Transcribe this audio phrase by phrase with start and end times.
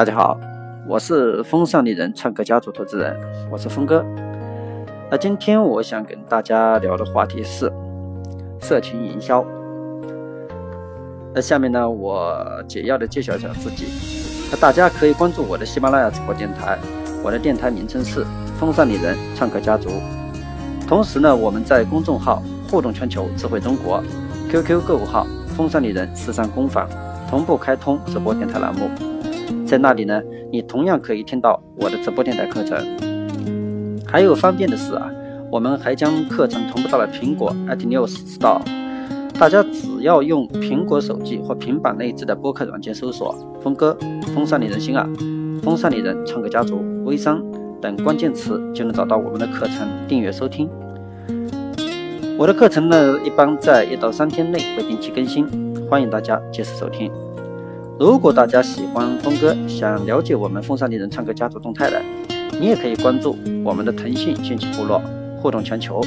[0.00, 0.40] 大家好，
[0.86, 3.14] 我是风尚丽人唱歌家族投资人，
[3.50, 4.02] 我是峰哥。
[5.10, 7.70] 那今天我想跟大家聊的话题是
[8.58, 9.44] 社群营销。
[11.34, 12.34] 那下面呢，我
[12.66, 13.88] 简要的介绍一下自己。
[14.50, 16.78] 那大家可以关注我的喜马拉雅直播电台，
[17.22, 18.24] 我的电台名称是
[18.58, 19.90] 风尚丽人唱歌家族。
[20.88, 24.02] 同时呢，我们在公众号互动全球智慧中国、
[24.48, 26.88] QQ 购物号风尚丽人时尚工坊
[27.28, 28.88] 同步开通直播电台栏目，
[29.70, 32.76] 在那里呢，你同样可以听到我的直播电台课程。
[34.04, 35.08] 还有方便的是啊，
[35.48, 38.60] 我们还将课程同步到了苹果 iTunes Store，
[39.38, 43.96] 大家只要用苹果手机或平板内置的播客软件搜索“峰哥
[44.34, 45.08] ”“风尚里人心啊
[45.62, 47.40] ”“风尚里人唱歌家族”“微商”
[47.80, 50.68] 等关键词，就能找到我们的课程，订阅收听。
[52.36, 55.46] 我的课程呢，一般在一到三天内会定期更新，
[55.88, 57.08] 欢迎大家及时收听。
[58.00, 62.00] 如果大家喜欢峰哥，想了解我们风尚丽人唱歌家族动态的。
[62.58, 65.02] 你也可以关注我们的腾讯兴趣部落
[65.36, 66.00] 互动全球，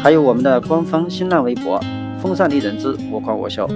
[0.00, 1.80] 还有我们的官方新浪微博
[2.22, 3.66] “风尚丽人之我狂我秀”。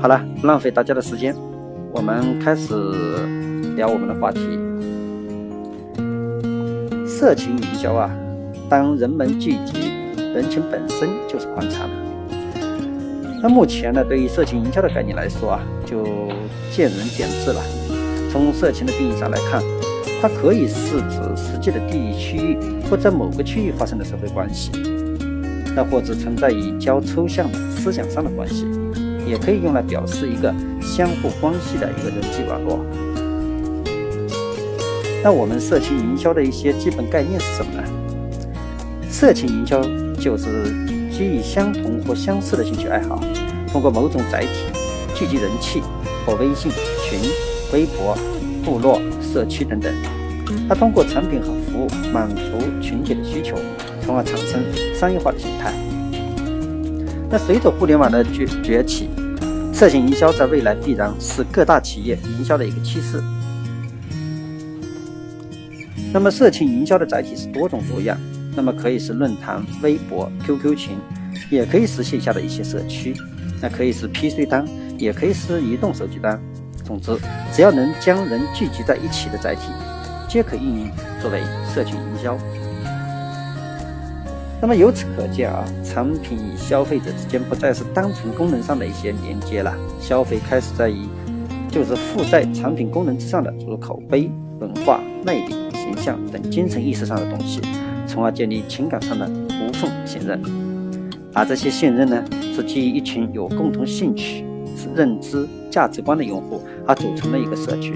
[0.00, 1.34] 好了，不浪费大家的时间，
[1.90, 2.72] 我们开始
[3.74, 4.40] 聊我们的话题。
[7.08, 8.08] 社群营销啊，
[8.68, 9.90] 当人们聚集，
[10.32, 11.97] 人群本身就是宽敞的。
[13.42, 16.04] 那目前呢，对于社群营销的概念来说啊，就
[16.70, 17.62] 见仁见智了。
[18.30, 19.62] 从社群的定义上来看。
[20.20, 22.58] 它可以是指实际的地理区域
[22.90, 24.68] 或在某个区域发生的社会关系，
[25.76, 28.66] 那或者存在于较抽象的思想上的关系，
[29.24, 32.84] 也可以用来表示一个相互关系的一个人际网络。
[35.22, 37.84] 那我们社群营销的一些基本概念是什么呢？
[39.08, 39.80] 社群营销
[40.18, 40.64] 就是
[41.18, 43.20] 基于相同或相似的兴趣爱好，
[43.72, 44.70] 通过某种载体
[45.16, 45.82] 聚集人气，
[46.24, 46.70] 或微信
[47.10, 47.18] 群、
[47.72, 48.16] 微博、
[48.64, 49.02] 部落。
[49.20, 49.92] 社区等等，
[50.68, 52.42] 它通过产品和服务满足
[52.80, 53.56] 群体的需求，
[54.00, 54.62] 从而产生
[54.94, 55.70] 商业化的形态。
[57.28, 59.10] 那随着互联网的崛崛起，
[59.74, 63.22] 社群营销在未来必然是各大企业营销的一个趋势。
[66.10, 68.16] 那么，社群营销的载体是多种多样，
[68.56, 70.96] 那么可以是论坛、微博、QQ 群，
[71.50, 73.14] 也可以是线下的一些社区，
[73.60, 74.66] 那可以是 PC 端，
[74.98, 76.40] 也可以是移动手机端。
[76.84, 77.16] 总之，
[77.52, 79.70] 只要能将人聚集在一起的载体，
[80.28, 81.42] 皆可应用作为
[81.74, 82.38] 社群营销。
[84.60, 91.06] 那么由此可见啊，产品与消费者之间不再是单纯功能上的一些连接了，消费开始在于
[91.70, 94.30] 就是附在产品功能之上的，诸如口碑、
[94.60, 97.60] 文化、魅力、形象等精神意识上的东西，
[98.06, 100.67] 从而建立情感上的无缝信任。
[101.38, 104.44] 而这些信任呢，是基于一群有共同兴趣。
[104.76, 107.94] 是认知价值观的用户，而组成的一个社群，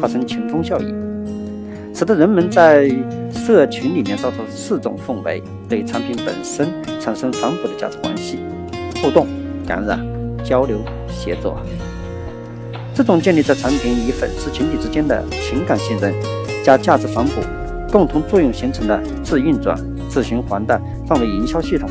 [0.00, 0.86] 发生群蜂效应，
[1.92, 2.88] 使得人们在
[3.32, 6.68] 社群里面造成四种氛围，对产品本身
[7.00, 8.38] 产生反哺的价值关系，
[9.02, 9.26] 互动、
[9.66, 9.98] 感染、
[10.44, 10.78] 交流、
[11.08, 11.58] 协作。
[12.94, 16.14] 这种建立在产品与粉丝群体之间的情感信任
[16.62, 17.40] 加价值反哺
[17.90, 19.76] 共同作用形成的自运转、
[20.08, 21.90] 自循环的范围营销系统，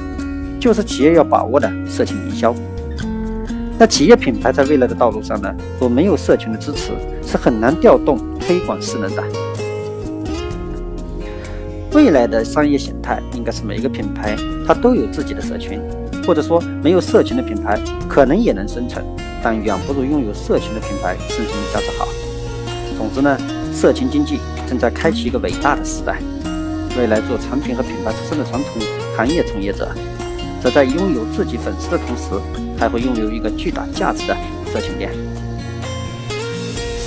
[0.62, 2.54] 就是企业要把握的社群营销。
[3.80, 6.92] 那企业品牌在未来的道路上呢，若没有社群的支持，
[7.26, 9.24] 是很难调动推广势能的。
[11.94, 14.36] 未来的商业形态应该是每一个品牌
[14.68, 15.82] 它都有自己的社群，
[16.28, 19.04] 或者说没有社群的品牌可能也能生存，
[19.44, 22.08] 但远不如拥有社群的品牌生存价值好。
[22.96, 23.36] 总之呢，
[23.74, 24.38] 社群经济
[24.70, 26.22] 正在开启一个伟大的时代。
[27.00, 28.82] 未来做产品和品牌出身的传统
[29.18, 29.90] 行业从业者。
[30.62, 32.40] 则在拥有自己粉丝的同时，
[32.78, 34.38] 还会拥有一个巨大价值的
[34.72, 35.12] 社群链。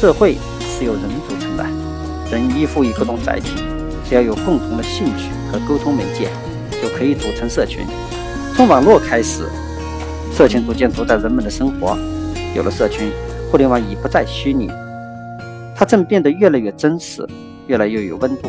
[0.01, 1.65] 社会是由人组成的，
[2.31, 3.53] 人依附于各种载体，
[4.09, 6.29] 只要有共同的兴趣和沟通媒介，
[6.83, 7.87] 就可以组成社群。
[8.57, 9.45] 从网络开始，
[10.33, 11.97] 社群逐渐主宰人们的生活。
[12.55, 13.11] 有了社群，
[13.51, 14.69] 互联网已不再虚拟，
[15.77, 17.27] 它正变得越来越真实，
[17.67, 18.49] 越来越有温度。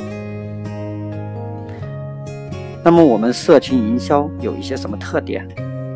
[2.85, 5.43] 那么我们社群营销有一些什么特点？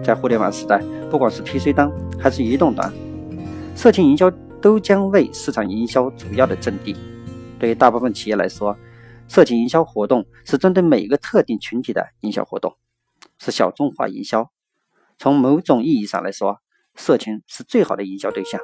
[0.03, 1.87] 在互联网时代，不管是 PC 端
[2.19, 2.91] 还是移动端，
[3.75, 6.95] 社群营销都将为市场营销主要的阵地。
[7.59, 8.75] 对于大部分企业来说，
[9.27, 12.75] 社群营销活动是针对每一个特定群体的营销活动，
[13.37, 14.49] 是小众化营销。
[15.19, 16.59] 从某种意义上来说，
[16.95, 18.59] 社群是最好的营销对象。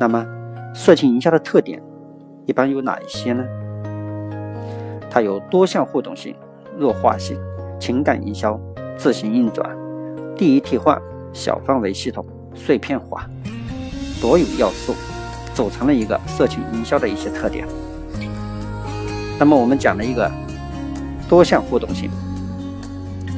[0.00, 0.26] 那么，
[0.74, 1.82] 社群营销的特点
[2.46, 3.44] 一般有哪一些呢？
[5.10, 6.34] 它有多项互动性。
[6.78, 7.38] 弱化性、
[7.80, 8.58] 情感营销、
[8.96, 9.68] 自行运转、
[10.36, 11.00] 第一替换、
[11.32, 12.24] 小范围系统、
[12.54, 13.28] 碎片化，
[14.20, 14.94] 所有要素。
[15.54, 17.64] 组成了一个社群营销的一些特点。
[19.38, 20.28] 那么我们讲了一个
[21.28, 22.10] 多项互动性，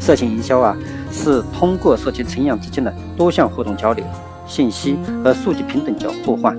[0.01, 0.75] 社群营销啊，
[1.13, 4.03] 是通过社群成员之间的多项互动交流、
[4.47, 6.59] 信息和数据平等交互换，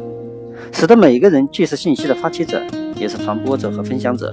[0.72, 2.62] 使得每一个人既是信息的发起者，
[2.96, 4.32] 也是传播者和分享者，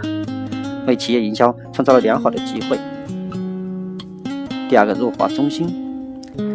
[0.87, 2.79] 为企业营销创造了良好的机会。
[4.69, 5.69] 第二个，弱化中心，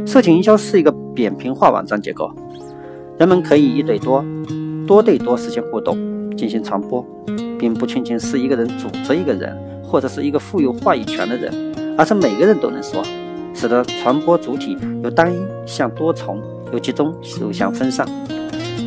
[0.06, 2.32] 社群营销是一个扁平化网站结构，
[3.18, 4.24] 人们可以一对多、
[4.88, 5.98] 多对多实现互动，
[6.36, 7.06] 进行传播。
[7.60, 9.54] 并不仅仅是一个人组织一个人，
[9.84, 11.54] 或者是一个富有话语权的人，
[11.98, 13.04] 而是每个人都能说，
[13.54, 16.42] 使得传播主体由单一向多重，
[16.72, 18.08] 由集中走向分散。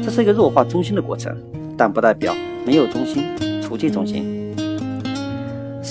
[0.03, 1.37] 这是一个弱化中心的过程，
[1.77, 2.35] 但不代表
[2.65, 3.25] 没有中心，
[3.61, 4.42] 除去中心。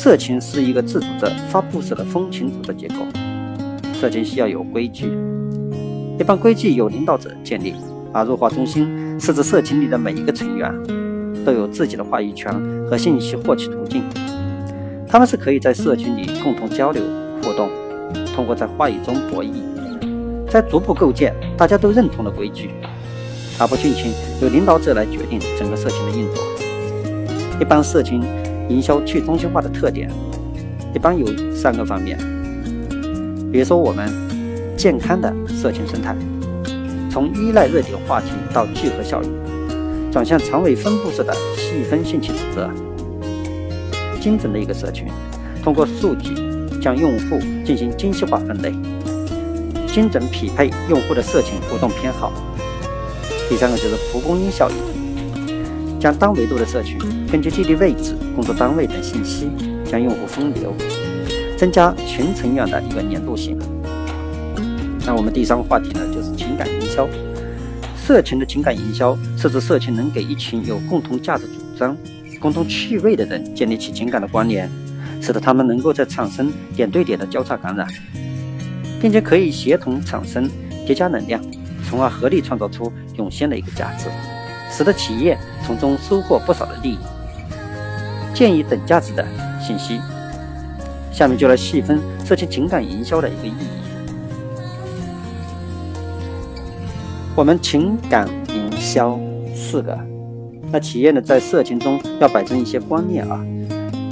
[0.01, 2.95] 社群是一个自主的发布式的风情组织结构，
[3.94, 5.15] 社群需要有规矩，
[6.19, 7.75] 一般规矩由领导者建立，
[8.12, 10.74] 而弱化中心是指社群里的每一个成员。
[11.45, 12.51] 都有自己的话语权
[12.89, 14.01] 和信息获取途径，
[15.07, 17.03] 他们是可以在社群里共同交流
[17.44, 17.69] 互动，
[18.36, 19.51] 通过在话语中博弈，
[20.50, 22.71] 在逐步构建大家都认同的规矩，
[23.59, 24.12] 而不仅仅
[24.42, 26.44] 由领导者来决定整个社群的运作。
[27.59, 28.19] 一般社群
[28.71, 30.09] 营销去中心化的特点，
[30.95, 32.18] 一般有三个方面，
[33.51, 34.09] 比如说我们
[34.77, 36.15] 健康的社群生态，
[37.12, 39.29] 从依赖热点话题到聚合效应。
[40.09, 42.69] 转向长尾分布式的细分兴趣组织，
[44.21, 45.07] 精准的一个社群，
[45.63, 46.33] 通过数据
[46.81, 48.74] 将用户进行精细化分类，
[49.88, 52.33] 精准匹配用户的社群活动偏好。
[53.50, 54.75] 第三个就是蒲公英效应，
[56.01, 56.98] 将单维度的社群
[57.31, 59.51] 根据地理位置、工作单位等信息
[59.86, 60.74] 将用户分流，
[61.56, 63.56] 增加群成员的一个粘度性。
[65.06, 67.07] 那我们第三个话题呢，就是情感营销。
[67.95, 71.95] 社群的情感营销是指社群能给一群有共同价值主张、
[72.39, 74.68] 共同趣味的人建立起情感的关联，
[75.21, 77.88] 使得他们能够在产生点对点的交叉感染，
[79.00, 80.50] 并且可以协同产生
[80.83, 81.39] 叠加能量，
[81.88, 84.07] 从而合力创造出涌现的一个价值，
[84.71, 86.97] 使得企业从中收获不少的利益。
[88.33, 89.23] 建议等价值的
[89.59, 90.00] 信息，
[91.12, 93.68] 下面就来细分社群情感营销的一个意义。
[97.35, 99.19] 我们情感营销
[99.53, 99.97] 四个，
[100.71, 103.45] 那企业呢，在社群中要摆正一些观念啊，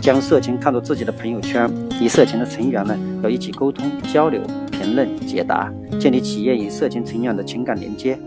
[0.01, 1.69] 将社群看作自己的朋友圈，
[2.01, 4.41] 与社群的成员呢要一起沟通、交流、
[4.71, 8.19] 评论、解答，建立企业与社群成员的情感连接。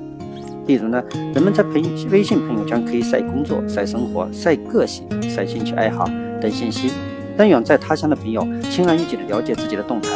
[0.66, 1.02] 例如呢，
[1.34, 6.04] 人们在朋微信朋友圈可以晒工作、晒生活、晒个性、晒兴趣爱好
[6.40, 6.90] 等信息，
[7.36, 10.10] 让远在他乡的朋友轻而易举地了解自己的动态，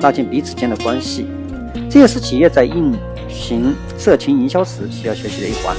[0.00, 1.26] 拉近彼此间的关系。
[1.90, 2.92] 这也是企业在运
[3.28, 5.76] 行社群营销时需要学习的一环。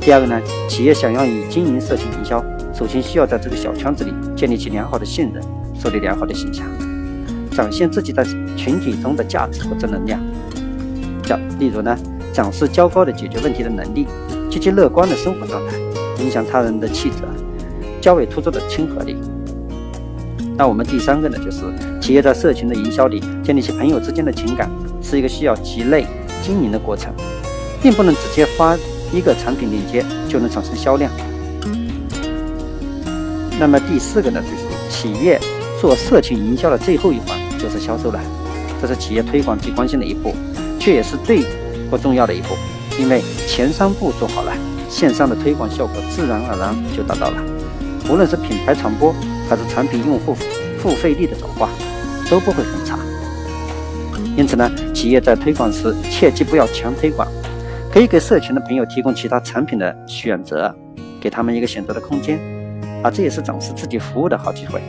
[0.00, 5.42] 第二个呢，企业想要以经营社群营销，首先需要在这个小圈子里建立起良好的信任，
[5.74, 6.64] 树立良好的形象，
[7.50, 8.24] 展现自己在
[8.56, 10.20] 群体中的价值和正能量。
[11.24, 11.96] 叫例如呢，
[12.32, 14.06] 展示较高的解决问题的能力，
[14.50, 15.76] 积极乐观的生活状态，
[16.22, 17.16] 影响他人的气质，
[18.00, 19.16] 较为突出的亲和力。
[20.56, 21.60] 那我们第三个呢，就是
[22.00, 24.70] 企业在社群的营销里建立起朋友之间的情感，
[25.02, 26.06] 是一个需要积累
[26.42, 27.12] 经营的过程，
[27.82, 28.76] 并不能直接发
[29.12, 31.10] 一个产品链接就能产生销量。
[33.58, 35.40] 那么第四个呢，就是企业
[35.80, 38.20] 做社群营销的最后一环就是销售了，
[38.80, 40.34] 这是企业推广最关键的一步，
[40.78, 41.44] 却也是最
[41.92, 42.56] 不重要的一步，
[42.98, 44.52] 因为前三步做好了，
[44.88, 47.36] 线上的推广效果自然而然就达到了，
[48.08, 49.14] 无论是品牌传播。
[49.50, 50.34] 还是产品用户
[50.78, 51.68] 付费率的转化
[52.30, 52.98] 都不会很差，
[54.34, 57.28] 因此呢，企业在推广时切记不要强推广，
[57.92, 60.74] 可以给社群的朋友提供其他产品的选择，
[61.20, 62.38] 给他们一个选择的空间，
[63.02, 64.80] 啊，这也是展示自己服务的好机会。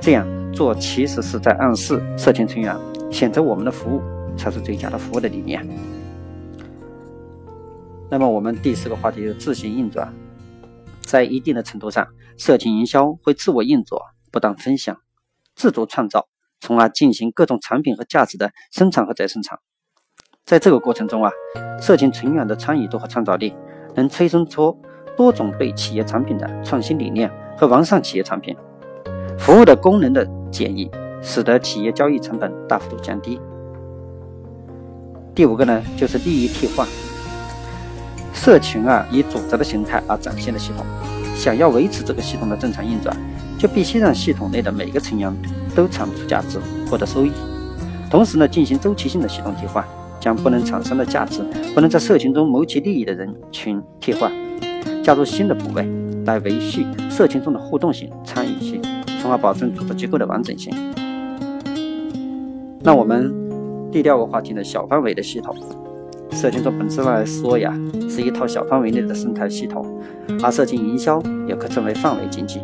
[0.00, 2.74] 这样做其实是在暗示社群成员
[3.12, 4.02] 选择我们的服务
[4.36, 5.64] 才是最佳的服务的理念。
[8.10, 10.12] 那么我们第四个话题就是自行运转。
[11.00, 14.96] 在一定的程度上，社群营销会自我运作、不断分享、
[15.54, 16.26] 自主创造，
[16.60, 19.58] 从而进行各种产品和价值的生产和再生产。
[20.44, 21.30] 在这个过程中啊，
[21.80, 23.54] 社群成员的参与度和创造力，
[23.94, 24.76] 能催生出
[25.16, 28.56] 多种对企业产品的创新理念和完善企业产品
[29.38, 30.90] 服务的功能的建议，
[31.22, 33.40] 使得企业交易成本大幅度降低。
[35.34, 36.86] 第五个呢，就是利益替换。
[38.40, 40.86] 社群啊，以组织的形态而展现的系统，
[41.36, 43.14] 想要维持这个系统的正常运转，
[43.58, 45.30] 就必须让系统内的每个成员
[45.74, 46.58] 都产出价值、
[46.90, 47.30] 获得收益，
[48.10, 49.84] 同时呢，进行周期性的系统替换，
[50.18, 51.42] 将不能产生的价值、
[51.74, 54.32] 不能在社群中谋取利益的人群替换，
[55.04, 55.86] 加入新的部位
[56.24, 58.80] 来维系社群中的互动性、参与性，
[59.20, 60.74] 从而保证组织机构的完整性。
[62.80, 63.30] 那我们
[63.92, 64.64] 第六个话题呢？
[64.64, 65.54] 小范围的系统，
[66.32, 67.74] 社群从本质上来说呀，
[68.08, 69.86] 是一套小范围内的生态系统，
[70.42, 72.60] 而社群营销也可称为范围经济。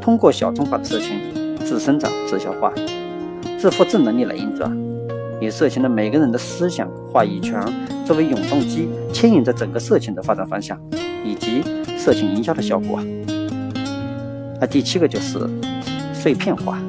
[0.00, 1.16] 通过小众化的社群，
[1.64, 2.72] 自生长、自消化、
[3.58, 4.76] 自复制能力来运转，
[5.40, 7.62] 以社群的每个人的思想、话语权
[8.04, 10.76] 作为永动机，牵引着整个社群的发展方向，
[11.24, 11.62] 以及
[11.96, 12.98] 社群营销的效果。
[14.60, 15.38] 那第七个就是
[16.12, 16.80] 碎片化，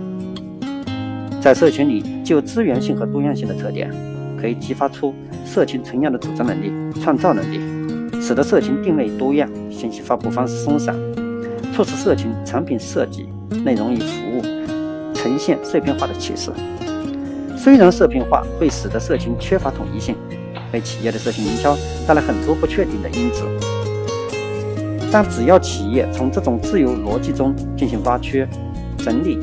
[1.39, 3.91] 在社群里具有资源性和多样性的特点，
[4.43, 6.69] 可以激发出社群存量的组织能力、
[7.01, 7.61] 创造能力，
[8.21, 10.93] 使得社群定位多样，信息发布方式松散。
[11.73, 13.29] 促使社群产品设计、
[13.63, 14.41] 内容与服务
[15.13, 16.51] 呈现碎片化的趋势。
[17.57, 20.13] 虽然碎片化会使得社群缺乏统一性，
[20.73, 23.45] 为企业的社群营销带来很多不确定的因子，
[25.09, 28.45] 但只要企业从这种自由逻辑中进行挖掘、
[28.97, 29.39] 整理，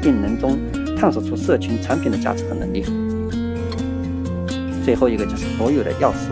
[0.00, 0.56] 并能中
[0.96, 2.84] 探索出社群产品的价值和能力。
[4.84, 6.30] 最后一个就是所有的要素。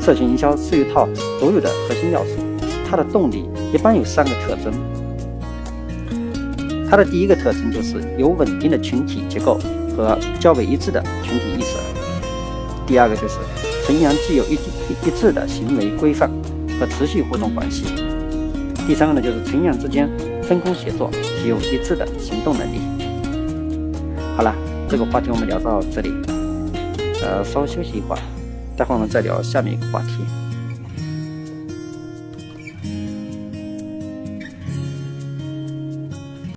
[0.00, 1.08] 社群营销是一套
[1.40, 2.32] 所有的核心要素，
[2.88, 3.48] 它的动力。
[3.72, 4.72] 一般有三个特征，
[6.88, 9.58] 它的第一个特征就是有稳定的群体结构
[9.96, 11.78] 和较为一致的群体意识；
[12.86, 13.34] 第二个就是
[13.84, 16.30] 成员具有一一一致的行为规范
[16.78, 17.86] 和持续互动关系；
[18.86, 20.08] 第三个呢就是成员之间
[20.40, 21.10] 分工协作，
[21.42, 22.78] 具有一致的行动能力。
[24.36, 24.54] 好了，
[24.88, 26.12] 这个话题我们聊到这里，
[27.24, 28.20] 呃，稍微休息一会儿，
[28.76, 30.43] 待会儿我们再聊下面一个话题。